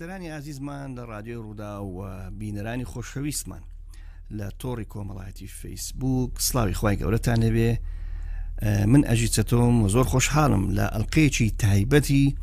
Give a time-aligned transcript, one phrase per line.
[0.00, 2.00] بیسەرانی ئازیزمان لە رادیۆ ڕوودا و
[2.40, 3.62] بینەرانی خۆشەویستمان
[4.36, 7.70] لە تۆڕی کۆمەڵایەتی فیسبوک سلاوی خی گەورەتان لەبێ
[8.92, 12.34] من ئەژی چەتۆم زۆر خۆشحاڵم لە ئەلقەیەکی تایبەتی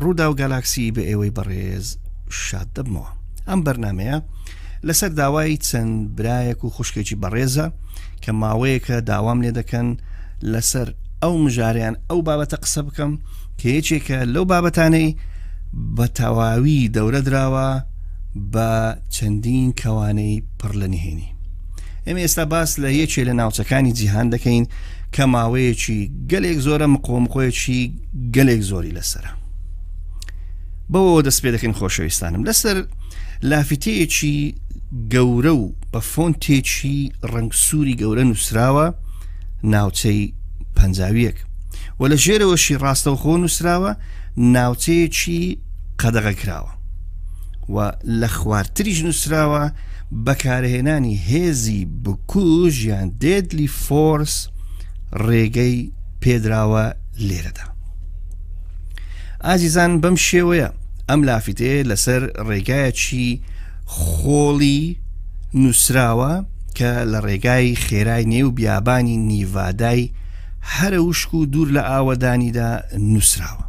[0.00, 1.86] ڕوودا و گالاکسی بە ئێوەی بەڕێز
[2.30, 3.10] شاد دەبمەوە
[3.48, 4.18] ئەم بەرنمەیە
[4.86, 7.66] لەسەر داوای چەند برایەک و خوشکێکی بەڕێزە
[8.22, 9.88] کە ماوەیەکە داوام لێ دەکەن
[10.52, 10.88] لەسەر
[11.22, 13.12] ئەو مژاریان ئەو بابەتە قسە بکەم
[13.60, 15.10] کە یەکێکە لەو بابەتانەی
[15.74, 17.82] بە تەواوی دەورە درراوە
[18.52, 18.68] بە
[19.14, 21.34] چەندین کەوانەی پڕ لە نهێنی
[22.06, 24.64] ئەمە ئێستا باس لە یەکێ لە ناوچەکانی جیهان دەکەین
[25.14, 26.00] کە ماوەیەکی
[26.30, 27.82] گەلێک زۆرە مقۆمخۆیەکی
[28.34, 29.30] گەلێک زۆری لەسرە
[30.92, 32.76] بەوە دەست پێ دەکەین خۆشەویستانم لەسەر
[33.50, 34.38] لافتەیەکی
[35.12, 36.98] گەورە و بە فۆنتێکی
[37.32, 38.86] ڕنگسووری گەورە نووسراوە
[39.72, 40.22] ناوچەی
[40.76, 41.36] پەنجاویەک
[42.00, 43.92] و لە ژێرەوەشی ڕاستەوخۆ نووسراوە
[44.38, 45.58] ناوچەیەکی
[46.00, 46.72] قەدەغە کراوە
[47.74, 47.76] و
[48.20, 49.64] لە خوارتریش نووسراوە
[50.26, 54.36] بەکارهێنانی هێزی بکوژ یان دێدلی فۆرس
[55.26, 55.78] ڕێگەی
[56.22, 56.86] پێدراوە
[57.28, 57.66] لێرەدا
[59.46, 60.68] ئازیزان بەم شێوەیە
[61.10, 63.28] ئەم لافیتێ لەسەر ڕێگایەکی
[64.00, 64.82] خۆڵی
[65.62, 66.32] نووسراوە
[66.78, 70.10] کە لە ڕێگای خێرای نێو بیابانی نیڤادای
[70.74, 72.70] هەرە وشک و دوور لە ئاوەدانیدا
[73.12, 73.67] نووسراوە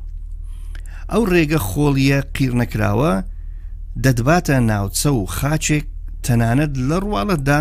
[1.14, 3.12] ئەو ڕێگە خۆڵیە قیر نەکراوە
[4.04, 5.86] دەدباتە ناوچە و خاچێک
[6.26, 7.60] تەنانەت لە ڕواڵەتدا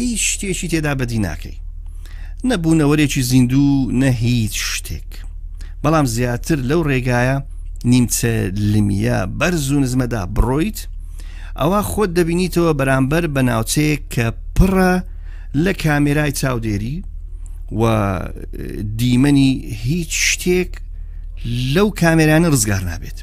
[0.00, 1.56] هیچ شتێکی تێدا بەدی ناکەی
[2.48, 5.10] نەبوونەوەرێکی زیندوو نە هیچ شتێک
[5.82, 7.36] بەڵام زیاتر لەو ڕێگایە
[7.90, 8.32] نیمچە
[8.72, 10.78] لمیە بەرز و نزمەدا بڕۆیت
[11.60, 14.26] ئەوە خۆت دەبینیتەوە بەرامبەر بە ناوچەیەک کە
[14.56, 14.94] پڕە
[15.64, 16.96] لە کامێرای چاودێری
[17.80, 17.82] و
[18.98, 19.50] دیمەنی
[19.86, 20.72] هیچ شتێک
[21.44, 23.18] لەو کامێرانە ڕزگار نابێت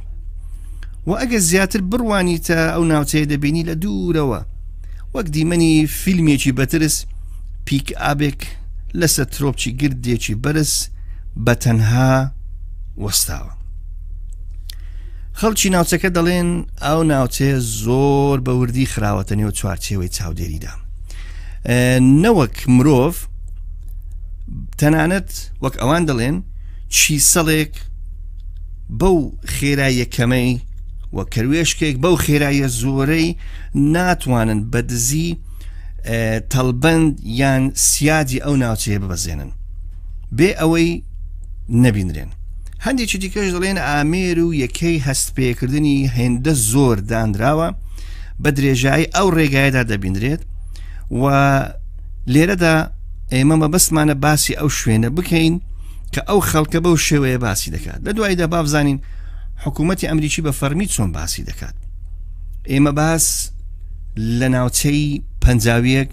[1.07, 4.41] و ئەگە زیاتر بڕوانیتە ئەو ناوچەیە دەبینی لە دوورەوە
[5.13, 6.95] وەک دیمەنی فیلمێکی بەترس
[7.65, 8.41] پیک ئابێک
[8.99, 10.71] لەسەر ترۆپچی گردێکی بەرز
[11.45, 12.13] بە تەنها
[13.03, 13.51] وەستاوە
[15.39, 16.49] خەڵکی ناوچەکە دەڵێن
[16.83, 17.51] ئەو ناوچێ
[17.83, 20.71] زۆر بە وردی خراوەتە نێو چوارچێوەی چاودێریدا
[22.23, 23.13] نەوەک مرۆڤ
[24.79, 25.29] تەنانەت
[25.63, 26.35] وەک ئەوان دەڵێن
[26.95, 27.73] چی سەڵێک
[28.89, 29.19] بەو
[29.57, 30.53] خێرایەکەمەی
[31.15, 33.35] وە کەروێشکێک بەو خێرایە زۆرەی
[33.93, 35.29] ناتوانن بە دزی
[36.51, 37.11] تەلبند
[37.41, 39.51] یان سیادی ئەو ناوچەیە ببەزێنن
[40.37, 40.91] بێ ئەوەی
[41.83, 42.29] نەبینرێن
[42.85, 47.67] هەندێکی دیکەش دەڵێن ئامێر و یەکەی هەستپێکردنی هێندە زۆر دانراوە
[48.43, 50.41] بە درێژایی ئەو ڕێگایەدا دەبینرێت
[51.21, 51.23] و
[52.33, 52.75] لێرەدا
[53.33, 55.55] ئێمە مەبەستمانە باسی ئەو شوێنە بکەین
[56.17, 58.99] کە ئەو خەڵکە بەو شێوەیە باسی دەکات لە دوایدا بابزانین
[59.63, 61.75] حکوومەتتی ئەمریکی بە فەرمی چۆن باسی دەکات
[62.71, 63.25] ئێمە باس
[64.39, 65.07] لە ناوچەی
[65.43, 66.09] پەنجاویەک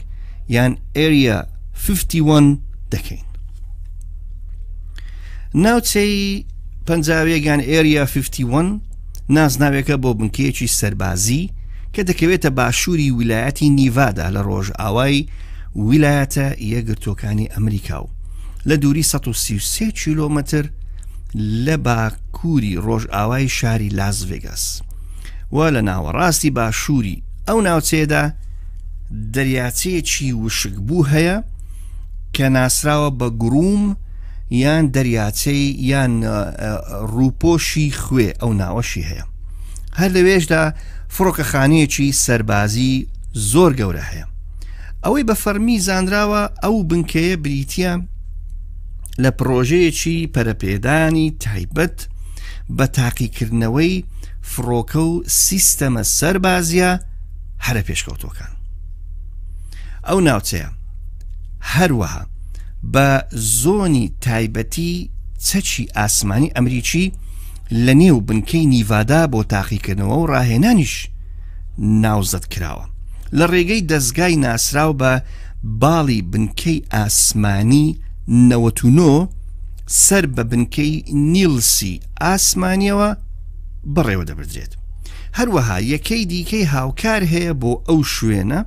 [0.56, 1.38] یان ئێریا
[1.74, 2.58] 51
[2.92, 3.24] دەکەین
[5.54, 6.44] ناوچەی
[6.86, 8.82] پەنجاویەکیان ئێریا 51
[9.36, 11.50] نازناوێکە بۆ بنکەیەکی سەربازی
[11.94, 15.26] کە دەکەوێتە باشووری ویلایەتی نیڤادا لە ڕۆژ ئاوای
[15.88, 18.13] ویلایەتە یەگرتوەکانی ئەمریکا و
[18.66, 20.66] لە دووری 133 کیلومتر
[21.66, 24.82] لە باکووری ڕۆژئاوای شاری لاس ڤگەس
[25.52, 28.32] و لە ناوەڕاستی باشووری ئەو ناوچێدا
[29.32, 31.42] دەریاچەیەکی وشک بوو هەیە
[32.36, 33.96] کە ناسراوە بە گروم
[34.50, 36.22] یان دەریاچەی یان
[37.16, 39.24] ڕووپۆشی خوێ ئەو ناوەشی هەیە
[39.94, 40.72] هەر لەوێشدا
[41.14, 44.26] فڕۆکەخانەیەکی سربازی زۆر گەورە هەیە
[45.04, 48.02] ئەوەی بە فەرمی زانراوە ئەو بنکەیە بریتە
[49.22, 51.98] لە پرۆژەیەکی پەرەپێدانی تایبەت
[52.76, 54.04] بە تاقیکردنەوەی
[54.50, 56.90] فڕۆکە و سیستەمە سەربازیە
[57.66, 58.52] هەرە پێشکەوتەکان
[60.08, 60.68] ئەو ناوچەیە
[61.74, 62.22] هەروەها
[62.92, 63.08] بە
[63.62, 64.92] زۆنی تایبەتی
[65.46, 67.06] چەچی ئاسمانی ئەمریکی
[67.84, 70.94] لە نێو بنکەی نیڤادا بۆ تاقیکردنەوە و ڕاهێنانیش
[72.02, 72.86] ناوزەت کراوە
[73.38, 75.12] لە ڕێگەی دەستگای ناسراو بە
[75.82, 77.86] باڵی بنکەی ئاسمانی
[78.28, 79.28] نەوەتونۆ
[79.86, 80.94] سەر بە بنکەی
[81.32, 83.10] نیلسی ئاسمانیەوە
[83.94, 84.72] بڕێوە دەبدرێت
[85.38, 88.60] هەروەها یەکەی دیکەی هاوکار هەیە بۆ ئەو شوێنە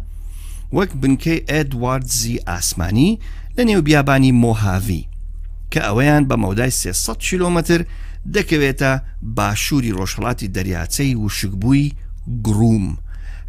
[0.78, 3.20] وەک بنکەی ئەدواردزی ئاسمانی
[3.58, 5.08] لە نێو بیابانی مۆهاوی
[5.72, 7.80] کە ئەوەیان بە مەودای 300 کیلومتر
[8.36, 8.92] دەکەوێتە
[9.38, 11.94] باشووری ڕۆژهڵاتی دەریاچەی وشکبووی
[12.46, 12.88] گروم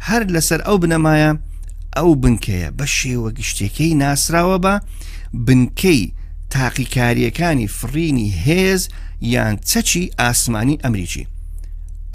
[0.07, 1.31] هەر لەسەر ئەو بنەمایە
[1.97, 4.75] ئەو بنکەیە بە شێوە گشتەکەی ناسراوە بە
[5.33, 6.13] بنکەی
[6.49, 8.87] تاقیکاریەکانی فرینی هێز
[9.21, 11.27] یان چەچی ئاسمانی ئەمریکی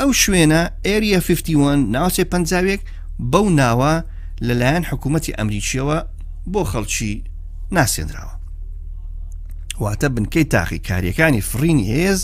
[0.00, 2.81] ئەو شوێنە ئێریە 51 ناوچێ پەنجاوێک
[3.32, 3.94] بەو ناوە
[4.46, 5.99] لەلایەن حکوومەتی ئەمریکیەوە
[6.52, 7.12] بۆ خەڵکی
[7.76, 8.34] ناسێنراوە
[9.82, 12.20] واتە بنکەی تاقیکاریەکانی فرینی هێز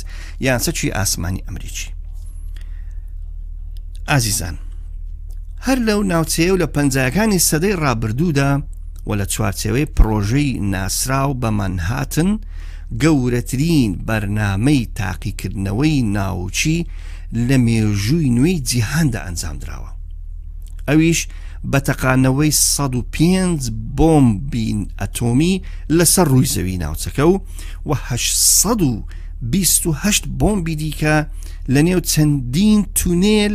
[0.46, 1.88] یان سەچی ئاسمانی ئەمریکی
[4.10, 4.56] ئازیزان
[5.66, 8.50] هەر لەو ناوچەیە و لە پەنجەکانی سەدەی ڕابردوودا
[9.06, 12.38] و لە چوارچەوەی پرۆژەی ناسرااو بە منهاتن
[13.02, 16.87] گەورەترین بەرنمەی تاقیکردنەوەی ناوچی
[17.32, 19.91] لە مێژووی نوێی جیهاندا ئەنجامدراوە
[20.88, 21.20] ئەویش
[21.70, 25.62] بە تەقانەوەی 105 بۆمبین ئەتۆمی
[25.97, 27.32] لەسەر ڕووی زەوی ناوچەکە و
[27.87, 28.00] وه
[30.41, 31.17] بۆمبی دیکە
[31.75, 33.55] لە نێو چەندین تونێل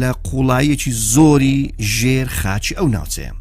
[0.00, 1.58] لە قوڵایەکی زۆری
[1.96, 3.32] ژێر خاچی ئەو ناوچەیە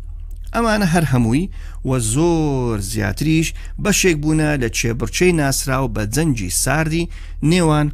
[0.54, 1.50] ئەمانە هەر هەمووی
[1.90, 3.54] و زۆر زیاتریش
[3.84, 7.10] بەشێک بوونە لە چێبڕچەی ناسرااو بە جەنجی ساردی
[7.52, 7.88] نێوان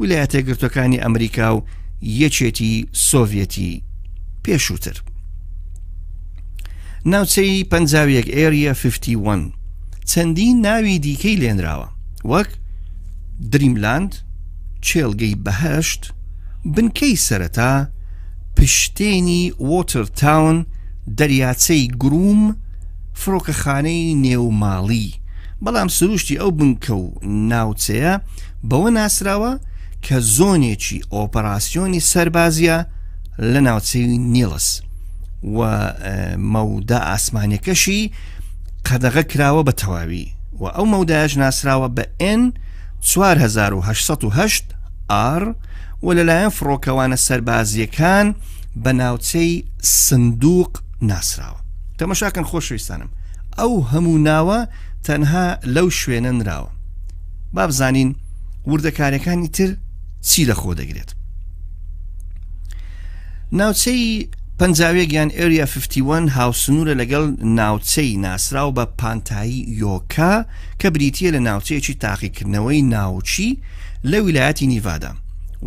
[0.00, 1.64] ویلایەتە گرتوەکانی ئەمریکا و
[2.20, 3.82] یەکێتی سۆڤەتی
[4.44, 4.96] پێشووتر.
[7.12, 9.52] ناوچەی پەنجاویەک ئێریە 51
[10.10, 11.88] چەندین ناوی دیکەی لێنراوە
[12.30, 12.48] وەک
[13.52, 14.12] دریملاند
[14.86, 16.02] چێلگەی بەهشت
[16.74, 17.72] بنکەی سەرەتا
[18.56, 20.58] پشتێنی وترتاون
[21.16, 22.56] دەریاچەی گروم
[23.20, 25.14] فرۆکەخانەی نێوماڵی
[25.64, 27.06] بەڵام سروشتی ئەو بنکە و
[27.50, 28.14] ناوچەیە
[28.70, 29.52] بەوە ناسراوە
[30.06, 32.78] کە زۆنێکی ئۆپەراسیۆنی سەربازیە
[33.52, 34.68] لە ناوچەی نیڵس
[35.56, 35.60] و
[36.52, 38.10] مەودا ئاسمانەکەشی
[38.86, 40.26] قەدەغە کراوە بە تەواوی
[40.62, 42.04] و ئەو مەودایش ناسراوە بە
[42.40, 42.42] N
[43.22, 44.64] 1970
[45.38, 45.44] R
[46.04, 48.26] و لەلایەن فڕۆکەوانە سەربازیەکان
[48.82, 50.72] بە ناوچەی سندوق
[51.06, 51.60] ناسراوە
[51.98, 53.10] تەمەشاکەن خۆشویستانم
[53.58, 54.60] ئەو هەموو ناوە
[55.06, 56.70] تەنها لەو شوێنە نراوە
[57.52, 58.10] بابزانین
[58.70, 59.70] وردەکارەکانی تر
[60.28, 61.10] چی لە خۆ دەگرێت
[63.58, 64.26] ناوچەی
[64.60, 70.34] پەنجاوێکیان ئەریا 51 هاوسنوورە لەگەڵ ناوچەی ناسرااو بە پانتایی یۆکا
[70.82, 73.58] کە بریتە لە ناوچەیەکی تاقیکردنەوەی ناوچی
[74.10, 75.12] لە ویلایەتی نیڤادا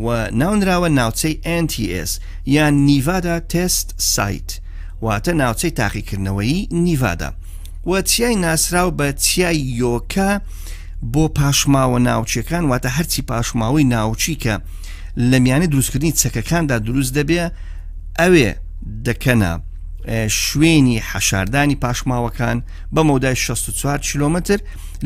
[0.04, 0.08] و
[0.40, 2.12] ناونراوە ناوچەی NTS
[2.56, 4.50] یان نیڤادا تست سایت
[5.06, 7.30] واتە ناوچەی تاقیکردنەوەی نیڤادا
[7.90, 10.30] وە چیای ناسرااو بە چیای یۆکە
[11.14, 14.54] بۆ پاشماوە ناوچیەکان واتە هەرچی پاشماوەی ناوچی کە
[15.30, 17.42] لە میانە دروستکردنی چەکەکاندا دروست دەبێ
[18.20, 18.50] ئەوێ
[19.06, 19.52] دەکەنە
[20.40, 22.58] شوێنی حەشاردانی پاشماوەکان
[22.96, 24.60] بە مەودای 64 کیلومتر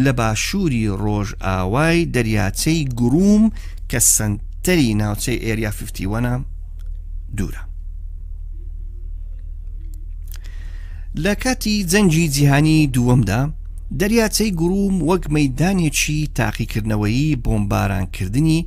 [0.03, 3.44] لە باشووری ڕۆژ ئاوای دەریاچەی گروم
[3.91, 6.44] کە سنتەری ناوچەی ئێریا 51
[7.38, 7.75] دوورە.
[11.17, 13.39] لە کاتی جەنجی جیهانی دووەمدا
[14.00, 18.65] دەریاچەی گوروم وەک مەدانێکی تاقیکردنەوەی بۆمبارانکردنی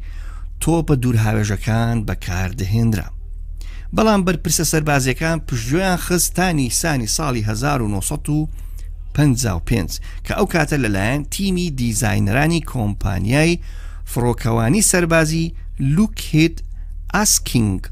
[0.62, 3.06] تۆپە دوورهاوێژەکان بەکاردەهێنرا
[3.96, 9.90] بەڵام بەرپرسە سەربازیەکان پشتگویان خستانی سانی ساڵی 1955
[10.26, 13.60] کە ئەو کاتە لەلایەن تیمی دیزینەرانی کۆمپانیای
[14.12, 15.54] فڕۆکەوانی سەربازی
[15.96, 16.56] لوکهێت
[17.14, 17.82] ئاسکینگ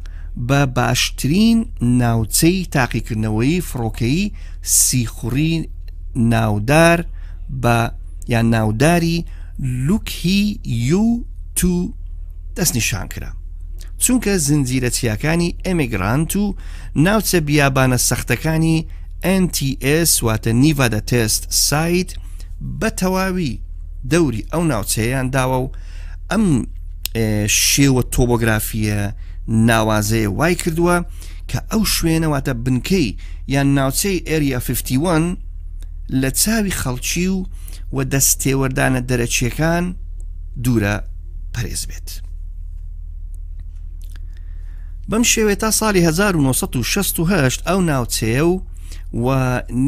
[0.48, 4.32] بە باشترین ناوچەی تاقیکردنەوەی فڕۆکەی
[4.62, 5.68] سیخوڕی
[6.16, 7.04] ناودار
[7.62, 7.76] بە
[8.28, 9.24] یان ناوداری
[9.58, 11.24] لوکهی یو
[11.56, 11.94] تو
[12.56, 13.32] دەست نیشان کرا
[14.00, 16.54] چونکە زنجیرە چیاکانی ئەمیگرانت و
[16.96, 18.86] ناوچە بیابانە سەختەکانی
[19.42, 22.10] NTS واتە نیڤدە تست سایت
[22.80, 23.60] بە تەواوی
[24.10, 25.68] دەوری ئەو ناوچەیان داوە و
[26.30, 26.46] ئەم
[27.46, 29.00] شێوە تۆبۆگرافیە
[29.48, 30.96] ناوازەیە وای کردووە
[31.50, 33.16] کە ئەو شوێنەواتە بنکەی
[33.54, 35.36] یان ناوچەی ئێریا 51
[36.20, 37.44] لە چاوی خەڵکی و
[37.92, 39.84] و دەستێوەردانە دەرەچیەکان
[40.64, 40.96] دوورە
[41.54, 42.08] پەرێز بێت.
[45.10, 47.18] بەم شێوێت تا ساڵی 1960
[47.68, 48.62] ئەو ناوچەیە و
[49.24, 49.28] و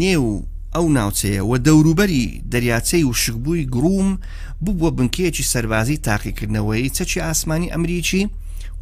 [0.02, 0.42] نێو
[0.74, 4.10] ئەو ناوچەیە و دەوروبەری دەریاچەی و شکبووی گروم
[4.62, 8.22] بوو بۆ بنکەیەکی سەربازی تاقیکردنەوەی چەچی ئاسمانی ئەمریکی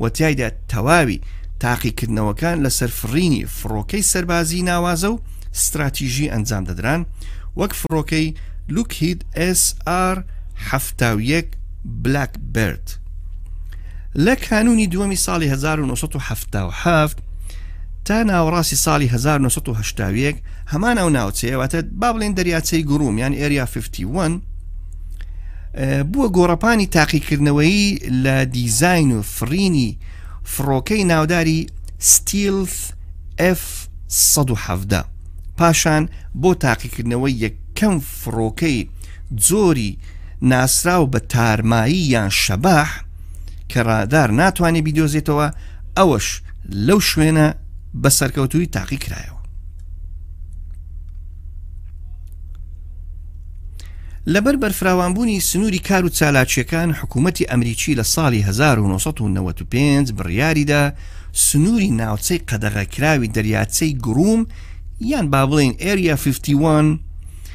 [0.00, 1.18] وتیایدا تەواوی
[1.64, 5.18] تاقیکردنەوەکان لە سەرفڕینی فڕۆکەی سەربازی ناوازە و
[5.54, 7.00] استراتیژی ئەنجام دەدران
[7.60, 8.28] وەک فڕۆکەی
[8.68, 9.24] لوکهید
[9.58, 10.16] SR
[10.70, 11.46] هەفتاویەک
[11.84, 12.90] بلاک برد
[14.16, 17.14] لە کانونی دووەمی ساڵی 1970
[18.04, 24.40] تا ناوەڕاستی ساڵی 1970 هەمان ئەو ناوچەیەواتە با بڵێن دەریاچەی گروم یان ئێریا 51
[26.10, 29.98] بووە گۆڕەپانی تاقیکردنەوەی لە دیزین و فرینی
[30.44, 31.66] فڕۆکەی ناوداری
[31.98, 32.90] ستیلث
[33.40, 34.94] F117
[35.58, 36.08] پاشان
[36.42, 38.86] بۆ تاقیکردنەوەی یەکەم فڕۆکەی
[39.40, 39.98] زۆری
[40.42, 42.88] ناسرااو بە تارمایی یان شەباح
[43.70, 45.48] کە ڕادار ناتوانێت بیدۆزێتەوە
[45.98, 46.26] ئەوەش
[46.86, 47.46] لەو شوێنە
[48.02, 49.35] بەسەرکەوتوی تاقی کرایەوە
[54.34, 60.82] لەبەر بەرفراوانبوونی سنووری کار و چالاچیەکان حکوومەتتی ئەمریکی لە ساڵی 1995 بڕیاریدا
[61.48, 64.46] سنووری ناوچەی قەدەغەکراوی دەریاچەی گروم
[65.10, 66.98] یان با بڵین ئێریا 51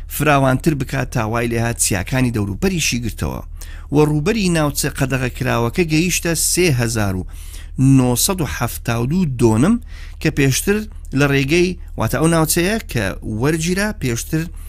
[0.07, 3.43] فراوانتر بکات تاوای لێها چیاکانی دەوروپەریشی گرتەوە
[3.91, 9.79] و ڕوبەری ناوچە قەدەغەکراوەکە گەیشتە 1972 دۆنم
[10.21, 10.77] کە پێشتر
[11.19, 13.03] لە ڕێگەی واتە ئەو ناوچەیە کە
[13.39, 14.61] وەرگیرا پێشتر لە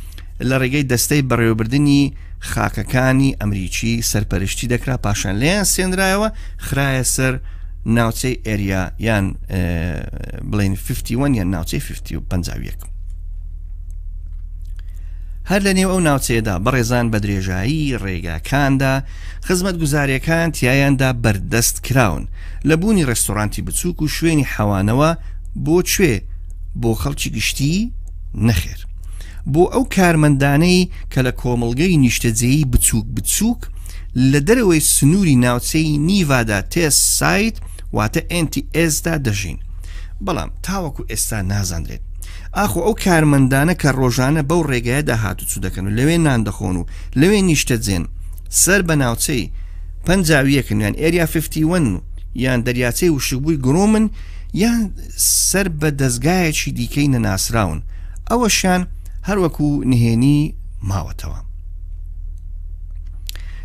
[0.49, 2.03] لە ڕێگەی دەستەی بەڕێوەبردننی
[2.51, 6.29] خاکەکانی ئەمریکی سەرپەرشتی دەکرا پاشان لیان سێنرایەوە
[6.67, 7.35] خراە سەر
[7.97, 9.25] ناوچەی ئێریا یان
[10.51, 11.81] بڵین 51 یان ناوچەی
[12.31, 12.65] 50
[15.51, 18.95] هەر لە نێو ئەو ناوچەیەدا بەڕێزان بە درێژایی ڕێگاکاندا
[19.47, 22.25] خزمەت گوزاریەکان تایاندا بەردەست کراون
[22.69, 25.11] لە بوونی ڕێستۆرانتی بچووک و شوێنی حەوانەوە
[25.65, 26.15] بۆ کوێ
[26.81, 27.75] بۆ خەڵکی گشتی
[28.47, 28.81] نەخێر
[29.52, 33.61] بۆ ئەو کارمەندانەی کە لە کۆمەلگەی نیشتەجێی بچووک بچووک
[34.30, 37.56] لە دەرەوەی سنووری ناوچەی نیڤادا تێس سایت
[37.96, 39.58] واتە NTSدا دەژین
[40.25, 42.02] بەڵام تاوەکو ئێستا نازانرێت
[42.56, 46.84] ئاخۆ ئەو کارمەندانە کە ڕۆژانە بەو ڕێگایەدا هاتوچوو دەکەن و لەوێ نان دەخۆن و
[47.20, 48.04] لەوێ نیشتەجێن
[48.62, 49.50] سەر بە ناوچەی
[50.06, 52.00] پەنجاویەکن یان ئێریا 51
[52.44, 54.06] یان دەریاچەی وشبووی گرۆمن
[54.62, 54.82] یان
[55.50, 57.80] سەر بە دەستگایەکی دیکەی نەناسراون
[58.30, 58.82] ئەوەشان
[59.29, 60.52] هەروەکو نهێنی
[60.91, 61.38] ماوەتەوە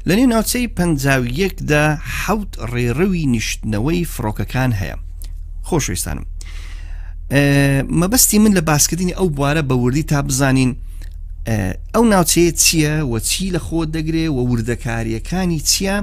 [0.08, 1.84] لە نێو ناوچەی پەنجاویەکدا
[2.22, 4.98] حوت ڕێڕەوی نیشتنەوەی فڕۆکەکان هەیە
[5.68, 6.26] خۆشویستانم
[8.02, 10.76] مەبەستی من لە باسکردنی ئەو بوارە بە وردی تا بزانین
[11.94, 15.96] ئەو ناوچەیە چییە و چی لە خۆ دەگرێ و وردەکاریەکانی چییە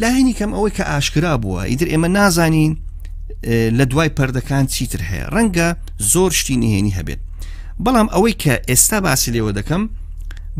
[0.00, 2.72] لاینی کەم ئەوەی کە ئاشکرا بووە ئیتر ئێمە نازانین
[3.78, 5.68] لە دوای پەردەکان چیتر هەیە ڕەنگە
[6.12, 7.20] زۆر شتی نهێنی هەبێت
[7.84, 9.82] بەڵام ئەوەی کە ئێستا باسی لێوە دەکەم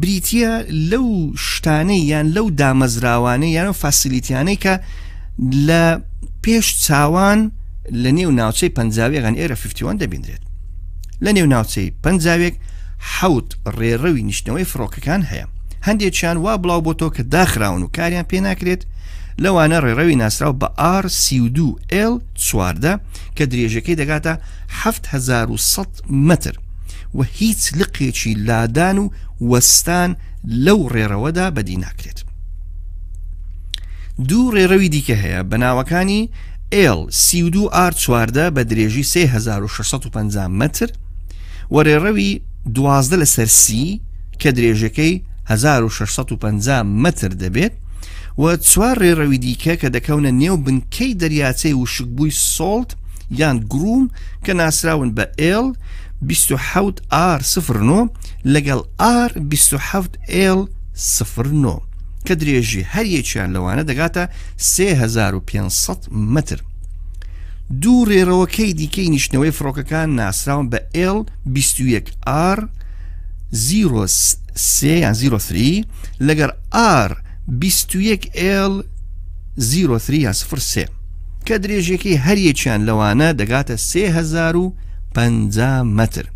[0.01, 0.53] بریتە
[0.91, 4.75] لەو شتانەی یان لەو دامەزراوانەی یانە فاسیلیتیانەی کە
[5.67, 5.83] لە
[6.45, 7.41] پێش چاوان
[8.03, 10.43] لە نێو ناوچەی پەنجاوێکان ئێرە 51 دەبیندرێت
[11.25, 12.55] لە نێو ناوچەی پەنجاوێک
[13.17, 15.47] حوت ڕێڕەوی نیشتنەوەی فڕۆکەکان هەیە
[15.87, 18.83] هەندێکیان وا بڵاو بۆ تۆ کە داخراون و کاریان پێ ناکرێت
[19.43, 20.69] لەوانە ڕێڕەوی ناسرااو بە
[21.05, 22.15] RCL
[22.45, 22.93] چواردە
[23.37, 24.35] کە درێژەکەی دەگاتە
[24.87, 26.55] 1600 متر
[27.15, 29.09] و هیچ لقێکی لادان و
[29.51, 30.11] وەستان
[30.67, 32.19] لەو ڕێڕەوەدا بەدی ناکرێت
[34.29, 36.31] دوو ڕێڕەوی دیکە هەیە بە ناوەکانی
[36.75, 40.91] ئێل سی2 ئار چواردە بە درێژی 3650 متر
[41.73, 42.41] وەرێڕەوی
[42.75, 44.01] دوازدە لە سەرسی
[44.39, 47.73] کە درێژەکەی 1650 متر دەبێت
[48.39, 52.93] و چوار ڕێڕەوی دیکە کە دەکەونە نێو بنکەی دەریاچەی وشکبووی سۆلت
[53.41, 54.07] یان گروم
[54.45, 55.67] کە ناسراون بە ئێل
[56.23, 58.09] 26 ئار سفرۆ
[58.47, 60.61] لەگەڵ ئار 27 ئل
[60.95, 61.77] سفرۆ
[62.27, 64.25] کە درێژی هەریەکیان لەوانە دەگاتە
[64.57, 66.59] 3500 متر.
[67.83, 70.99] دوو ڕێڕەوەکەی دیکەی نیشتنەوەی فڕۆکەکان ناسراون بە L
[71.47, 72.61] 21 R
[73.55, 75.77] 03
[76.21, 76.51] لەگەر
[77.09, 77.11] R
[77.49, 78.25] 21
[78.69, 78.71] L
[79.99, 80.87] 03
[81.47, 84.73] کە درێژێکی هەریەکیان لەوانە دەگاتە 3000
[85.15, 86.27] 50 متر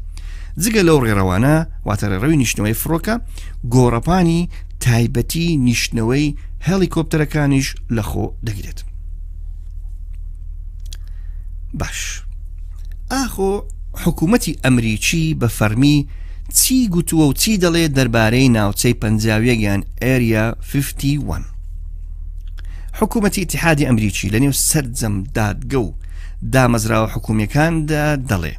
[0.61, 1.57] جگە لەو ڕێڕەوانە
[1.87, 3.15] واتەرە ڕەوی نیشتنەوەی فڕۆکە
[3.75, 4.49] گۆڕەپانی
[4.85, 6.35] تایبەتی نیشتنەوەی
[6.67, 8.79] هەلیکۆپتەرەکانیش لەخۆ دەگرێت
[11.75, 12.23] باش
[13.13, 13.53] ئاخۆ
[14.05, 15.99] حکوومەتی ئەمریکی بە فەرمی
[16.59, 21.45] چی گوتووە و چی دەڵێ دەربارەی ناوچەی پەنجاویەگەیان ئێریا 51
[22.99, 25.93] حکوومەتی ئتحادی ئەمریکی لە نێو سەررجەم دادگە و
[26.55, 28.55] دامەزراوە حکوومیەکاندا دەڵێ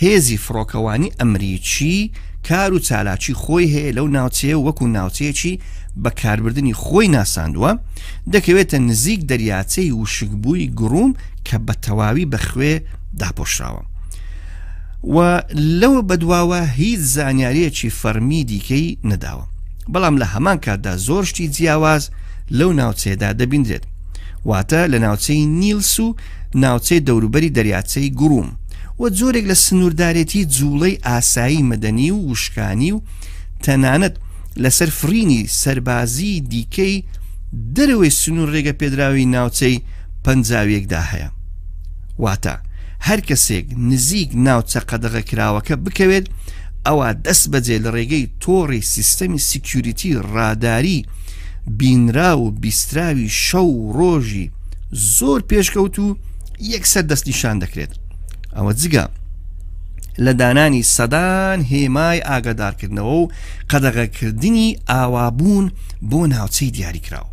[0.00, 2.10] هێزی فڕۆکەوانی ئەمریکی
[2.48, 5.60] کار و چالاکی خۆی هەیە لەو ناوچەیە وەکو ناوچەیەکی
[6.02, 7.70] بەکاربردنی خۆی ناساندووە
[8.32, 11.12] دەکەوێتە نزیک دەریاچەی وشکبووی گروم
[11.48, 12.74] کە بە تەواوی بەخوێ
[13.20, 13.82] داپۆشراوە
[15.14, 15.16] و
[15.80, 19.44] لەوە بەدواوە هیچ زانیاریەکی فەرمی دیکەی نەداوە
[19.92, 22.04] بەڵام لە هەمان کاتدا زۆر شتی جیاواز
[22.58, 23.84] لەو ناوچێدا دەبیندرێت
[24.48, 26.06] واتە لە ناوچەی نیلس و
[26.64, 28.48] ناوچەی دەوروبەری دەریاچەی گروم
[29.02, 33.00] و زۆرێک لە سنووردارێتی جوڵەی ئاسایی مەدەنی و وشکانی و
[33.64, 34.14] تەنانەت
[34.62, 37.04] لەسەر فرینی سەربازی دیکەی
[37.76, 39.82] دەرەوەی سنوور ڕێگە پێدراوی ناوچەی
[40.24, 41.30] پەنجاویەکدا هەیە
[42.24, 42.54] واتە
[43.06, 46.26] هەر کەسێک نزیک ناوچە قەدەغە کراوەکە بکەوێت
[46.86, 51.00] ئەوە دەست بەجێ لە ڕێگەی تۆڕی سیستەمی سیکیوریتی ڕاداری
[51.78, 54.46] بینرا و بیستراوی شەو ڕۆژی
[55.16, 56.06] زۆر پێشکەوت و
[56.72, 57.92] یەکسەر دەستنیشان دەکرێت
[58.56, 59.04] ئەوە جگە
[60.24, 63.30] لە دانانی سەدان هێمای ئاگادارکردنەوە و
[63.70, 65.66] قەدەغەکردنی ئاوابوون
[66.10, 67.30] بۆ ناوچەی دیاریکراوە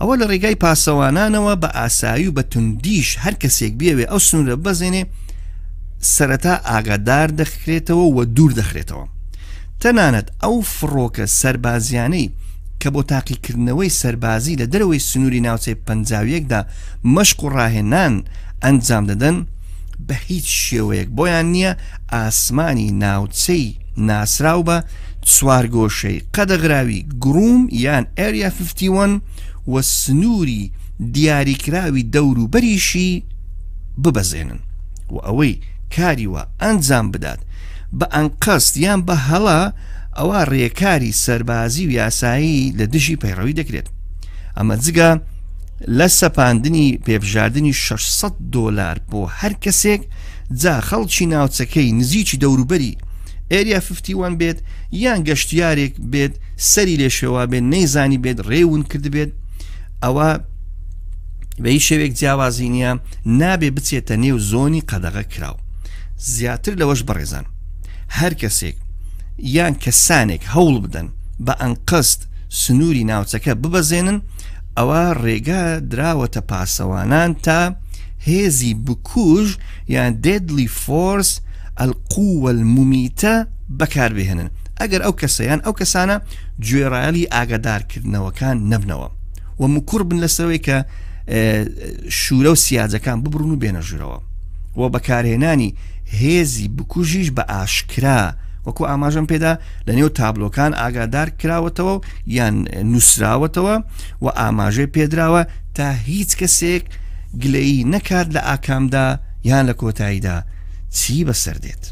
[0.00, 5.02] ئەوە لە ڕێگای پاسەوانانەوە بە ئاسایی و بە توندیش هەر کەسێک بێوێ ئەو سنوورە بەزێنێ
[6.14, 9.06] سەرەتا ئاگادار دەخرێتەوە و دوور دەخرێتەوە
[9.82, 12.32] تەنانەت ئەو فڕۆکە سربازیانەی
[12.80, 16.60] کە بۆ تاقیکردنەوەی سربازی لە دەرەوەی سنووری ناوچەی پەنجاویەکدا
[17.14, 18.14] مەشق و ڕاهێنان
[18.64, 19.36] ئەنجام دەدەن
[20.08, 21.72] بە هیچ شێوەیەک بۆیان نییە
[22.12, 23.66] ئاسمانی ناوچەی
[24.08, 24.78] ناسرااو بە
[25.32, 29.22] چوارگۆشەی قەدەغراوی گروم یان ئەریا 51
[29.72, 30.62] و سنووری
[31.14, 33.10] دیاریکراوی دەور و بەریشی
[34.04, 34.60] ببەزێنن
[35.14, 35.60] و ئەوەی
[35.94, 37.40] کاریوە ئەنجام بدات
[37.98, 39.60] بە ئەنقەست یان بە هەڵە
[40.16, 43.88] ئەوە ڕێکاری سەربازی و یاسایی لە دژی پەیڕەوی دەکرێت
[44.56, 45.10] ئەمە جگە
[45.86, 50.02] لە سەپاندنی پێبژاردننی 600 دلار بۆ هەر کەسێک
[50.60, 52.96] جا خەڵکی ناوچەکەی نزیکی دەوروبەری
[53.50, 54.58] ئێریا 51 بێت
[54.92, 56.34] یان گەشتیارێک بێت
[56.72, 59.30] سەری لێ شێوا بێت نەیزانی بێت ڕێون کرد بێت
[60.02, 60.30] ئەوە
[61.62, 62.92] بەی شێوێک جیاوازی نییە
[63.40, 65.56] نابێ بچێتە نێو زۆنی قەدەغە کراو
[66.32, 67.44] زیاتر لەوەش بەڕێزان
[68.18, 68.76] هەر کەسێک
[69.56, 71.08] یان کەسانێک هەوڵ بدەن
[71.46, 72.20] بە ئەنقست
[72.62, 74.18] سنووری ناوچەکە ببەزێنن
[74.78, 75.62] ئەوە ڕێگا
[75.92, 77.60] دراوەتە پاسەوانان تا
[78.28, 79.46] هێزی بکوژ
[79.94, 81.30] یان ددلی فۆرس
[81.80, 83.34] ئەلقووە مومیتە
[83.78, 84.48] بەکاربهێنن
[84.80, 86.16] ئەگەر ئەو کەسەیان ئەو کەسانە
[86.66, 89.08] گوێڕایلی ئاگادارکردنەوەکان نبنەوە
[89.60, 90.78] و مکوور بن لەسەوەی کە
[92.20, 94.18] شورە و سیاجەکان ببرون و بێنە ژورەوە
[94.78, 95.74] و بەکارهێنانی
[96.20, 98.20] هێزی بکوژیش بە ئاشکرا
[98.66, 99.52] وەکو ئاماژم پێدا
[99.86, 101.94] لە نێو تابلۆکان ئاگادار کراوەتەوە
[102.36, 102.54] یان
[102.92, 103.74] نووسراوەتەوە
[104.24, 105.42] و ئاماژێ پێدراوە
[105.76, 106.82] تا هیچ کەسێک
[107.42, 109.06] گلەیی نەکات لە ئاکامدا
[109.48, 110.36] یان لە کۆتاییدا
[110.96, 111.84] چی بەسەر دێت.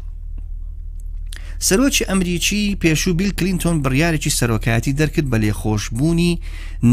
[1.67, 6.39] سەرۆکی ئەمریکی پێشوو بیل کلینتۆن بڕیارێکی سەرۆکایەتی دەرکرد بە لێخۆشببوونی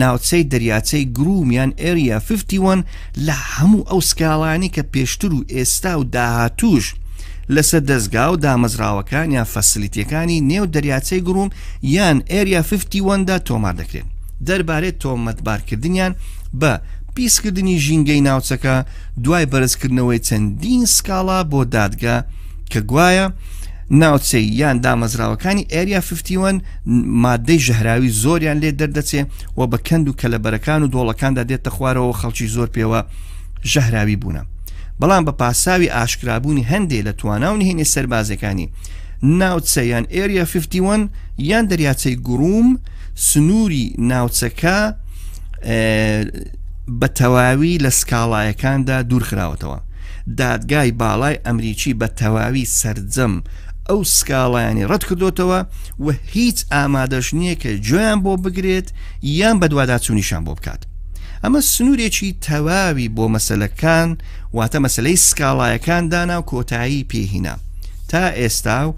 [0.01, 2.85] ناوچەی دەریاچەی گرومیان ئێریا 51
[3.27, 6.95] لە هەموو ئەو سکاڵانی کە پێشتر و ئێستا و داهاتوش
[7.55, 11.51] لەسەر دەستگا و دامەزراوەکان یان فەسلیتیەکانی نێو دەریاچەی گروم
[11.83, 14.07] یان ئێریا 51دا تۆمار دەکرێن
[14.47, 16.13] دەربارێت تۆمەتبارکردیان
[16.61, 16.73] بە
[17.15, 18.75] پیسکردنی ژینگەی ناوچەکە
[19.25, 22.17] دوای بەرزکردنەوەی چەندین سکاڵا بۆ دادگا
[22.73, 23.27] کە گوایە
[24.03, 26.63] ناوچەی یان دامەزراوەکانی ئێریا 51
[27.25, 29.23] مادەی ژەهراوی زۆریان لێ دەردەچێ
[29.59, 33.01] و بە کەند و کەلەبەرەکان و دۆڵەکاندا دێتە خوارەوە خەڵکی زۆر پێوە
[33.73, 34.45] ژەهراوی بوونە.
[35.01, 38.71] بەڵام بە پاساوی ئاشکرابوونی هەندێک لە تواناو نهێنێ سەربازەکانی
[39.41, 41.11] ناوچەیان ئێریا 51
[41.51, 42.69] یان دەریاچەی گروم
[43.31, 44.79] سنووری ناوچەکە
[47.01, 49.79] بە تەواوی لە سکاڵایەکاندا دوورخراوەتەوە
[50.41, 53.35] دادگای باڵای ئەمریکی بە تەواوی سرجەم
[53.89, 55.61] ئەو سکاڵایانی ڕەت کردوتەوە
[56.05, 58.89] و هیچ ئامادەش نییە کە گویان بۆ بگرێت
[59.41, 60.83] یان بەدواداچوونیشان بۆ بکات.
[61.43, 64.09] ئەمە سنوورێکی تەواوی بۆ مەسلەکان
[64.57, 67.55] واتە مەسلەی سکاڵایەکان دانا و کۆتایی پێهینا
[68.11, 68.91] تا ئێستا و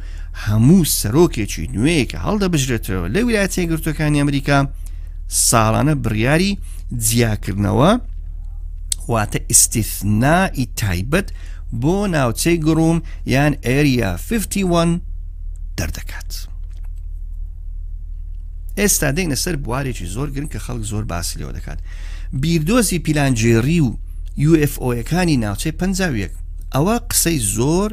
[0.44, 4.59] هەموو سەرۆکێکی نوێ کە هەڵدەبژرێتەوە لە ویلایەت تێگرتوەکانی ئەمریکا
[5.48, 6.53] ساڵانە بڕیاری
[7.05, 7.90] جیاکردنەوە
[9.12, 11.29] واتە ئیسیثنائی تایبەت
[11.81, 12.98] بۆ ناوچەی گڕوم
[13.33, 15.01] یان ئێریا 51
[15.79, 16.48] دەردەکات.
[18.79, 21.79] ئێستا دەینە سەر بوارێکی زۆر گرن کە خەڵک زۆر باسی لەوە دەکات
[22.41, 23.88] بیردۆزی پیلانجێری و
[24.51, 26.33] UFOەکانی ناوچەی پەنجاویەک
[26.75, 27.91] ئەوە قسەی زۆر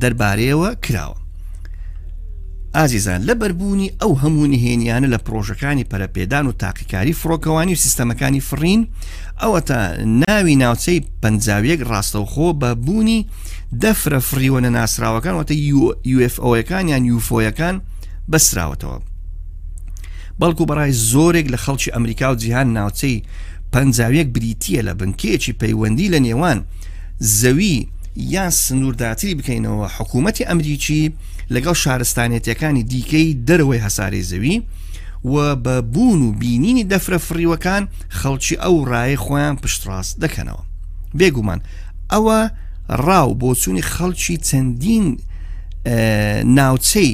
[0.00, 1.16] دەربارەیەوە کراوە
[2.76, 8.82] ئازیزان لەبەربوونی ئەو هەموو نهێنیانە لە پرۆژەکانی پەرەپێدان و تاقیکاری فڕۆکەوانی و سیستەمەکانی فرین
[9.42, 9.78] ئەوە تا
[10.26, 13.26] ناوی ناوچەی پەنجاویەک ڕاستەوخۆ بە بوونی
[13.82, 15.54] دەفرە فریوەنە ناسراوەکان وتە
[16.18, 17.76] UFOەکان یان یوفۆیەکان
[18.32, 18.98] بەسراوەتەوە
[20.42, 23.22] بەڵکو بەڕای زۆرێک لە خەڵکی ئەمریکا و جیهان ناوچەی
[23.72, 26.58] پەنجاوێک بریتە لە بنکێکی پەیوەندی لە نێوان
[27.40, 27.78] زەوی
[28.16, 31.12] یان سنوورداتری بکەینەوە حکوومەتی ئەمریکی
[31.54, 34.56] لەگەڵ شارستانێتەکانی دیکەی دەرەوەی هەساری زەوی
[35.32, 37.82] و بە بوون و بینینی دەفرە فریوەکان
[38.18, 40.62] خەڵکی ئەو ڕای خۆیان پشتڕاست دەکەنەوە
[41.18, 41.60] بێگومان
[42.12, 42.40] ئەوە
[43.06, 45.06] ڕاو بۆ چووی خەڵکی چەندین
[46.58, 47.12] ناوچەی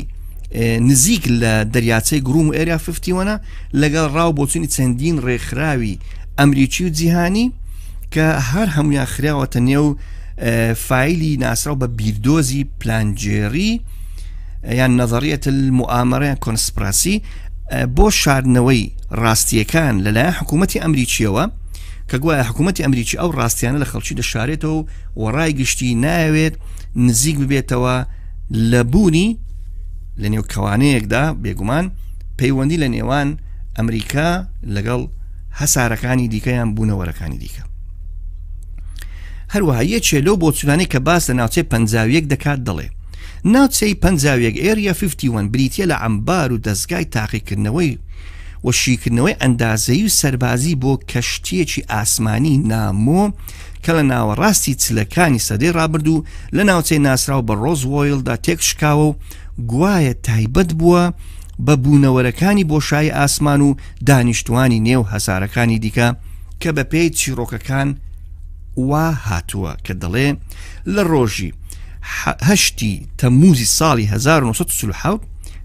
[0.57, 3.37] نزیک لە دەریاچەی گروم ئێریا ففتیوەە
[3.81, 5.99] لەگەڵ ڕاو بۆچوونی چەندین ڕێکخراوی
[6.39, 7.53] ئەمریکی و جیهانی
[8.15, 9.89] کە هەر هەمویان خراوەتە نێو
[10.89, 13.73] فیلی ناسرا بە بیردۆزی پلانجێری
[14.79, 17.17] یان نظریەت المعامەرەیان کۆنسپراسی
[17.97, 18.85] بۆ شاردنەوەی
[19.23, 21.45] ڕاستیەکان لەلایەن حکوومەتتی ئەمریکیەوە
[22.11, 24.81] کە گوایە حکوومەتتی ئەمریکی ئەو ڕاستیانە لە خەڵکی دەشارێتەوە
[25.21, 26.55] و ڕای گشتی ناوێت
[27.07, 27.97] نزیک ببێتەوە
[28.71, 29.29] لە بوونی
[30.23, 31.87] لە نێوکەوانەیەکدا بێگومان
[32.39, 33.29] پەیوەندی لە نێوان
[33.77, 34.31] ئەمریکا
[34.75, 35.03] لەگەڵ
[35.61, 37.65] هەسارەکانی دیکەیان بوونەوەرەکانی دیکە
[39.53, 42.87] هەروەها یەکێ لەو بۆ چونانەی کە باس لە ناوچەی پەنجاویەک دەکات دەڵێ
[43.55, 47.97] ناوچەی پەنجاویەک ئێریا 51 بریتە لە ئەمبار و دەستگای تاقیکردنەوەی
[48.65, 53.23] و شیکردنەوەی ئەندازەی و سەربازی بۆ کەشتیەکی ئاسمانی نامۆ
[53.85, 56.25] کە لە ناوەڕاستی چلەکانی سەدەی ڕابرد و
[56.57, 59.15] لە ناوچەی ناسرا و بە ڕۆزوۆیلدا تێکشکاوە و
[59.67, 61.03] گوایە تایبەت بووە
[61.67, 63.75] بە بوونەوەرەکانی بۆشایی ئاسمان و
[64.07, 66.09] دانیشتوانی نێو هەسارەکانی دیکە
[66.61, 67.89] کە بە پێی چیرۆکەکان
[68.89, 70.29] وا هاتووە کە دەڵێ
[70.95, 71.51] لە ڕۆژی
[72.49, 75.21] هەشتی تەموزی ساڵی 1970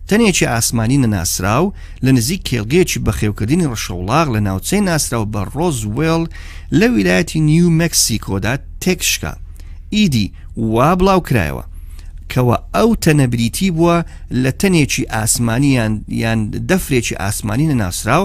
[0.10, 1.74] تەنێکی ئاسمانی نەناسرا و
[2.06, 6.24] لە نزیک کێلگەیەکی بەخێوکردنی ڕەشەوڵاغ لە ناوچەی ناسرااو بە ڕۆزوێل
[6.80, 8.54] لە ویلایەتی نیو مەکسیکۆدا
[8.84, 9.32] تێکشکە
[9.96, 10.34] ئیدی
[10.76, 11.64] وا بڵاو کرایەوە
[12.32, 13.98] کەوە ئەو تەنەبریتی بووە
[14.44, 18.24] لە تەنێکی ئاسمانیان یان دەفرێکی ئاسمانی نەناسراو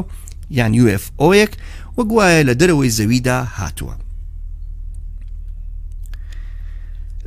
[0.50, 1.52] یان UFOیەک
[1.98, 3.94] وە گوایە لە دەرەوەی زەویدا هاتووە.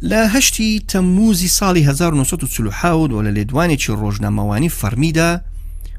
[0.10, 5.32] لە هەشتی تەمموزی ساڵی 1940 و لە لێدوانێکی ڕۆژنامەوانی فەرمیدا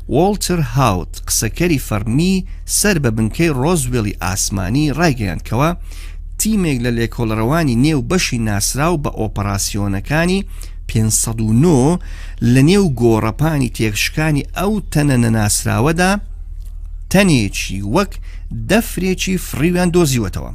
[0.08, 2.35] والتر هاوت قسەکەری فەرمی
[2.78, 5.70] سەر بە بنکەی ڕۆزوێلی ئاسمانی ڕایگەیانکەوە
[6.42, 10.40] تیمێک لە لێکۆڵەرەوانی نێو بەشی ناسراو بە ئۆپەراسیۆنەکانی
[10.88, 11.98] 509
[12.52, 16.11] لە نێو گۆڕەپانی تێکشکانی ئەو تەنە نەناسراوەدا
[17.12, 18.12] تەنێکی وەک
[18.70, 20.52] دەفرێکی فریوان دۆزیوەتەوە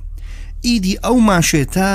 [0.67, 1.89] ئیدی ئەو ماشێتە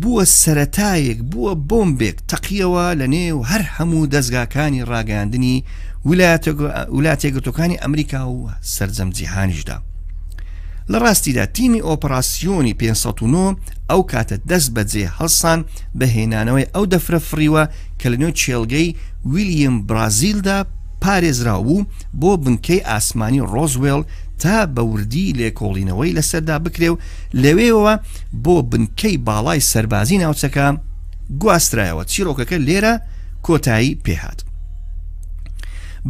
[0.00, 5.54] بووە سەتایەک بووە بۆمبێک تەقیەوە لە نێو هەر هەموو دەستگاکانی ڕاگەاندنی
[6.90, 8.38] ویلاتێکگرتوەکانی ئەمریکا و
[8.74, 9.78] سرجەم جیهانیشدا
[10.92, 13.56] لە ڕاستیدا تیمی ئۆپراسیۆنی 509
[13.90, 15.58] ئەو کاتە دەست بەجێ هەڵسان
[15.98, 17.64] بەهێنانەوەی ئەو دەفرە فریوە
[18.00, 18.94] کە لە نوێ چێلگەی
[19.32, 20.58] ویلیام برازیلدا
[21.02, 21.86] پارێزرا بوو
[22.20, 24.02] بۆ بنکەی ئاسمانی ڕۆزوێل
[24.42, 26.98] تا بەوردی لێکۆڵینەوەی لەسەردا بکرێ و
[27.42, 27.94] لەوێەوە
[28.44, 30.66] بۆ بنکەی باڵای سەربازی ناوچەکە
[31.42, 32.94] گواسترایەوە چیرۆکەکە لێرە
[33.46, 34.38] کۆتایی پێهات.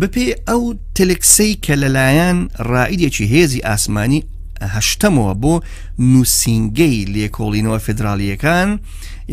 [0.01, 0.63] بەپێ ئەو
[0.97, 2.39] تەلکسەی کە لەلایەن
[2.71, 4.21] ڕائیدێکی هێزی ئاسمانی
[4.77, 5.55] هەشتمەوە بۆ
[6.13, 8.69] نووسنگەی لێکۆڵینەوە فدراالیەکان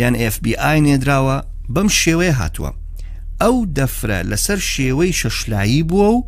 [0.02, 1.38] یان FBI نێدراوە
[1.74, 2.70] بەم شێوەیە هاتووە
[3.42, 6.28] ئەو دەفرە لەسەر شێوەی شەشلایی بووە و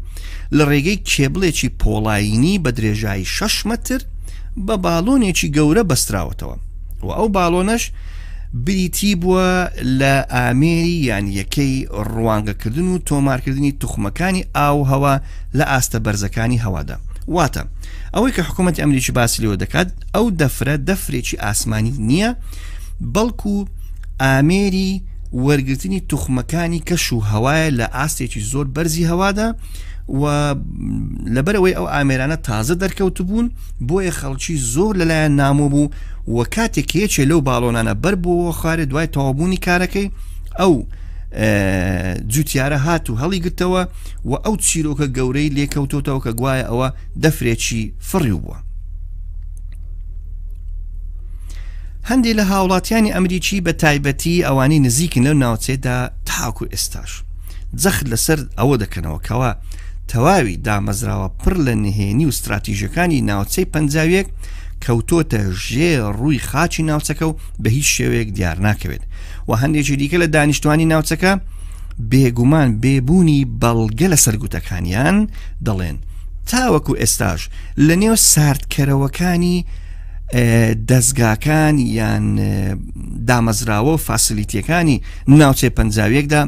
[0.57, 3.99] لە ڕێگەی کێبڵێکی پۆلاینی بە درێژایی 6 متر
[4.65, 6.57] بە باڵۆنێکی گەورە بەستراوەتەوە
[7.05, 7.83] و ئەو باڵۆنەش
[8.53, 9.51] بریتی بووە
[9.99, 15.15] لە ئامێری یان یەکەی ڕوانگەکردن و تۆمارکردنی توخمەکانی ئاو هەوا
[15.57, 16.97] لە ئاستە بەرزەکانی هەوادا
[17.35, 17.63] واتە
[18.15, 22.29] ئەوەی کە حکوومەتی ئەمریکی باسیەوە دەکات ئەو دەفرە دەفرێکی ئاسمانی نییە
[23.13, 23.55] بەڵکو
[24.23, 24.91] ئامێری
[25.45, 29.47] وەرگرتنی توخمەکانی کەش و هەوایە لە ئاستێکی زۆر بەرزی هەوادا
[30.21, 30.23] و
[31.35, 33.47] لەبەرەوەی ئەو ئامێرانە تازە دەرکەوت بوون
[33.87, 35.89] بۆیە خەڵکی زۆر لەلایەن نامۆ بوو
[36.37, 40.07] وە کاتێک هیچێ لەو باڵۆنانە بەر بۆەوە خوارێ دوای تەوابوونی کارەکەی
[40.59, 40.73] ئەو
[42.27, 43.83] جوتیارە هات و هەڵی گرتەوە
[44.29, 46.87] و ئەو چیرۆکە گەورەی لێکەوتۆتەوە کە گوایە ئەوە
[47.23, 48.57] دەفرێکی فڕی بووە.
[52.09, 55.97] هەندێک لە هاوڵاتیانی ئەمریکی بە تایبەتی ئەوانی نزیکن لەو ناوچێدا
[56.29, 57.11] تاکو ئێستاش.
[57.81, 59.51] جەخت لەسەر ئەوە دەکەنەوە کەەوە
[60.11, 64.27] تەواوی دامەزراوە پڕ لە نهێنی و استراتیژەکانی ناوچەی پنجاوێک
[64.85, 69.03] کەوتۆتە ژێ ڕووی خاچی ناوچەکە و بە هیچ شێوەیەک دیار ناکەوێت
[69.47, 71.31] و هەندێکی دیکە لە دانیشتوانی ناوچەکە
[72.11, 75.15] بێگومان بێبوونی بەڵگە لە سەرگوتەکانیان
[75.65, 75.97] دەڵێن
[76.49, 77.39] تاوەکو ئێستاژ
[77.87, 79.57] لە نێو ساردکەرەوەکانی
[80.89, 82.25] دەستگاکان یان
[83.27, 85.01] دامەزراوە و فاسلیتیەکانی
[85.39, 86.41] ناوچێ پەنجاوێکدا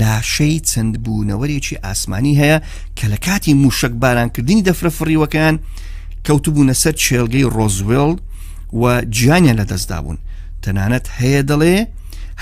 [0.00, 2.58] لاشەی چەند بوونەوەرێکی ئاسمانی هەیە
[2.98, 5.54] کە لە کاتی موشک بارانکردنی دەفرەفڕیوەکان
[6.26, 8.12] کەوتبوونە سەر چێلگەی ڕۆزوێل
[8.80, 8.84] و
[9.16, 10.18] گیانیان لە دەستدابوون
[10.62, 11.76] تەنانەت هەیە دەڵێ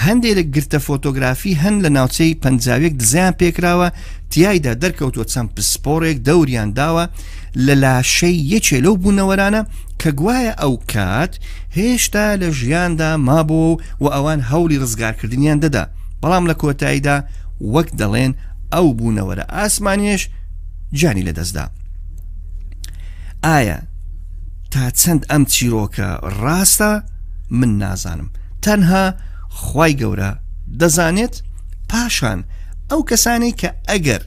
[0.04, 3.88] هەندێک لە گرتە فۆتۆگرافی هەند لە ناوچەی پنجاوێک دزیان پێکراوە
[4.32, 7.04] تایدا دەرکەوتوە چەند پسپۆرێک دەوران داوە
[7.66, 9.60] لە لاشەی یەکێ لەو بوونەوەرانە
[10.00, 11.32] کە گوایە ئەو کات
[11.76, 15.84] هێشتا لە ژیاندا مابوو و ئەوان هەولی ڕزگارکردنیان دەدا
[16.22, 17.16] بەڵام لە کۆتاییدا
[17.74, 18.32] وەک دەڵێن
[18.74, 20.22] ئەو بوونەوەرە ئاسمانیش
[21.00, 21.66] جانی لەدەستدا.
[23.44, 23.78] ئایا
[24.72, 26.08] تا چەند ئەم چیرۆکە
[26.42, 26.90] ڕاستە
[27.58, 28.28] من نازانم
[28.64, 29.04] تەنها
[29.62, 30.30] خی گەورە
[30.80, 31.34] دەزانێت
[31.90, 32.40] پاشان
[32.90, 34.22] ئەو کەسانی کە ئەگەر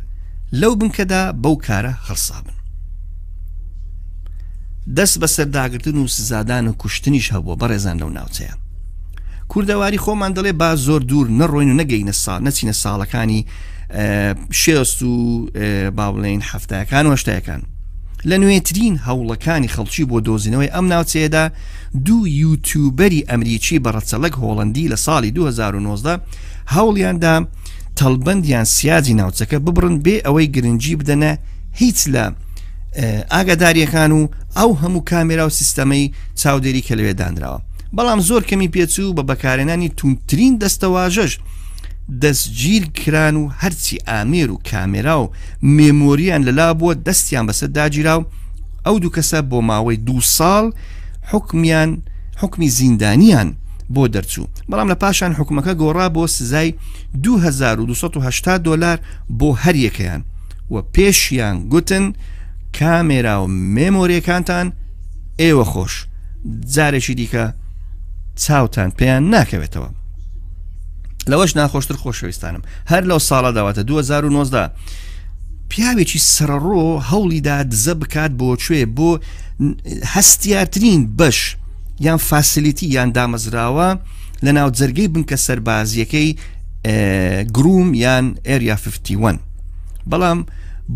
[0.60, 2.54] لەو بنکەدا بەو کارە هەڵسا بن
[4.98, 8.56] دەست بە سەرداگرتن و سزادان و کوشتنیش هەبووە بەڕێزان لەو ناوچەیە
[9.50, 13.42] کووردەواری خۆمان دەڵێ با زۆر دوور نەڕۆین و نەگەینە سا نەچینە ساڵەکانی
[14.62, 15.14] شێست و
[15.98, 17.62] با بڵێن هەفتەکان و هەشتەکان
[18.26, 21.44] لە نوێترین هەوڵەکانی خەڵکی بۆ دۆزینەوەی ئەم ناوچەیەدا
[22.06, 26.22] دوو یوتیوبەری ئەمریکی بەڕەچەلک هۆڵندی لە ساڵی 2009
[26.76, 27.34] هەوڵیاندا
[28.00, 31.32] تەلبندیان سیاجی ناوچەکە ببرن بێ ئەوەی گرنگجی بدەنە
[31.82, 32.26] هیچ لە
[33.34, 34.22] ئاگاداریەکان و
[34.58, 36.06] ئەو هەموو کامێرا و سیستەمەی
[36.42, 37.60] چاودێری کە لەوێ دانراوە
[37.96, 41.34] بەڵام زۆر کەمی پێچوو بە بەکارێنانی تونترین دەستەواژەش
[42.22, 45.30] دەستگیر کران و هەرچی ئامێر و کامێرا و
[45.64, 48.26] مێمۆریان لەلا بووە دەستیان بەسەر داگیرا و
[48.86, 50.72] ئەو دوو کەسە بۆ ماوەی دو ساڵ
[51.32, 52.02] حکمیان
[52.38, 53.56] حکمی زیندانیان
[53.94, 56.74] بۆ دەرچوو بەڵام لە پاشان حکومەکە گۆڕا بۆ سزای
[57.24, 58.98] 2280 دلار
[59.30, 60.22] بۆ هەریەکەیان
[60.72, 62.14] و پێشیان گوتن
[62.78, 64.66] کامێرا و مێمۆریەکانتان
[65.42, 65.94] ئێوە خۆش
[66.76, 67.46] جارێکی دیکە
[68.42, 69.90] چاوتان پێیان ناکەوێتەوە
[71.32, 72.62] لەوەش ناخۆشتر خۆشەویستانم
[72.92, 74.64] هەر لەو ساڵە داواتە 2009دا
[75.72, 79.10] پیاوێکی سەرڕۆ هەوڵیدا دزە بکات بۆ کوێ بۆ
[80.14, 81.38] هەستیارترین بەش
[82.06, 83.88] یان فاسلیتی یان دامەزراوە
[84.46, 86.30] لە ناو جەرگەی بنکە سەربازیەکەی
[87.56, 89.40] گروم یان ئێریا 51
[90.10, 90.40] بەڵام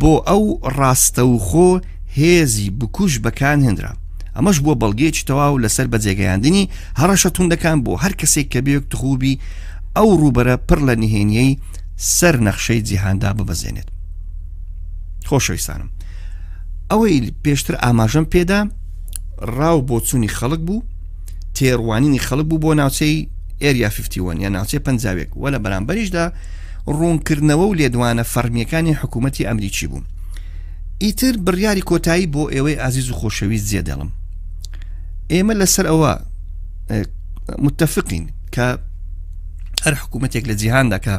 [0.02, 0.44] بۆ ئەو
[0.78, 1.70] ڕاستە و خۆ
[2.18, 3.94] هێزی بکوش بەکان هێنرا
[4.36, 9.34] ئەمەش بۆ بەڵگەیەکی تەواو لەسەر بەجێگەیاندنی هەڕەشە توندەکان بۆ هەر کەسێک کە بێک تخوبی
[9.98, 11.60] ئەو ڕوبەرە پڕ لە نهێنیەی
[12.16, 13.88] سەر نەخشەی جیهاندا ببەزێنێت
[15.30, 15.90] خۆشەویستانم
[16.92, 18.60] ئەوەی پێشتر ئاماژەم پێدا
[19.58, 20.84] ڕاو بۆ چوونی خەڵک بوو
[21.56, 23.28] تێڕوانینی خەڵک بوو بۆ ناوچەی
[23.64, 26.26] ئێریا 51 یا ناوچێ پنجاوێک وە لە بەرامبەریشدا
[26.98, 30.02] ڕوونکردنەوە و لێدوانە فەرمیەکانی حکوومەتتی ئەمریکی بوو
[31.04, 34.10] ئیتر بڕیاری کۆتایی بۆ ئێوەی ئازیز و خۆشەویست زیێدەڵم
[35.32, 36.12] ئێمە لەسەر ئەوە
[37.66, 38.26] متتەفقین
[38.56, 38.66] کە
[39.86, 41.16] هەر حکوومەتێک لە جیهانداکە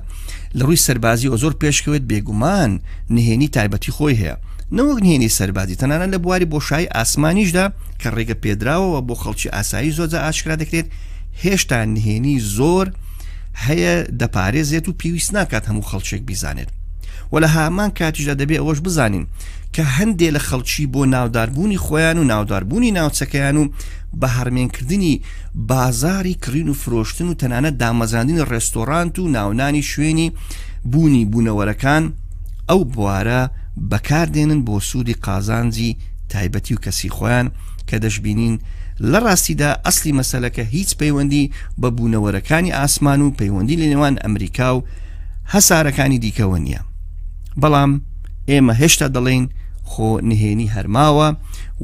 [0.58, 2.72] لە ڕووی سەربازی ئۆ زۆر پێشکەوێت بێگومان
[3.14, 4.36] نهێنی تایبەتی خۆی هەیە
[4.76, 7.64] نەوەک نهێنی سەربازی تەنانە لە بواری بۆشایی ئاسمانیشدا
[8.00, 10.88] کە ڕێگە پێدراوەوە بۆ خەڵکی ئاسایی زۆرجە ئاشکرا دەکرێت
[11.42, 12.86] هێشتا نهێنی زۆر
[13.64, 16.70] هەیە دەپارێزێت و پێویست ناکات هەموو خەڵچێک بیزانێت
[17.32, 19.26] و لە هامان کاتیشدا دەبێت ئەوەش بزانین
[19.76, 23.68] کە هەندێ لە خەڵکی بۆ ناوداربوونی خۆیان و ناوداربوونی ناوچەکەیان و
[24.20, 25.20] بە هەرمێنکردنی
[25.68, 30.30] بازاری کڕین و فرۆشتن و تەنانە دامەزاندین ڕێستۆرانت و ناونانی شوێنی
[30.84, 32.02] بوونی بوونەوەرەکان
[32.70, 33.42] ئەو بوارە
[33.90, 35.96] بەکاردێنن بۆ سوودی قازانجی
[36.30, 37.46] تایبەتی و کەسی خۆیان
[37.88, 38.56] کە دەشببینین
[39.10, 41.50] لە ڕاستیدا ئەسلی مەسلەکە هیچ پەیوەندی
[41.82, 44.82] بە بوونەوەرەکانی ئاسمان و پەیوەندی لە نێوان ئەمریکا و
[45.54, 46.82] هەسارەکانی دیکەوە نییە.
[47.60, 47.92] بەڵام
[48.50, 49.44] ئێمە هێشتا دەڵێن
[49.90, 51.28] خۆ نهێنی هەرماوە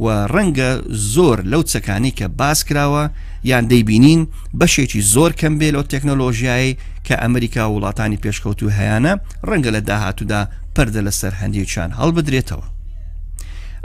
[0.03, 0.71] و ڕەنگە
[1.15, 3.05] زۆر لەو چەکانی کە باس کراوە
[3.51, 4.21] یان دەیبینین
[4.59, 6.77] بەشێکی زۆر کەم بێ لەو تەکنۆلۆژیایی
[7.07, 9.13] کە ئەمریکا وڵاتانی پێشکەوت و هەیەە
[9.49, 10.43] ڕەنگە لە داهاتوودا
[10.77, 12.65] پەردە لەسەر هەندێکیان هەڵ بدرێتەوە.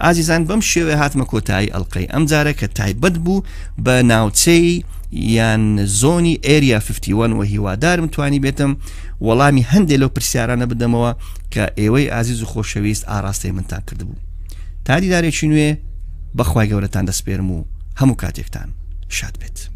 [0.03, 3.43] ئازیزان بەم شێوێ هاتمە کۆتایی ئەلقەی ئەمجارە کە تایبەت بوو
[3.85, 4.69] بە ناوچەی
[5.15, 8.71] یان زۆنی ئێریا 51 وە هیوادارم توانی بێتم
[9.25, 11.11] وەڵامی هەندێک لەو پرسیارانە بدەمەوە
[11.53, 14.17] کە ئێوەی ئازیز و خۆشەویست ئاراستەی من تا کردبوو
[14.85, 15.69] تادیدارێکی نوێ
[16.37, 17.65] بەخوای گەورەتان دەسپێرم و
[17.99, 18.69] هەموو کاتێکتان
[19.17, 19.72] شاد بێت.